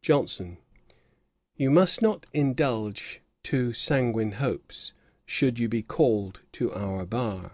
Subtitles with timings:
[0.00, 0.56] JOHNSON.
[1.58, 4.94] 'You must not indulge too sanguine hopes,
[5.26, 7.52] should you be called to our bar.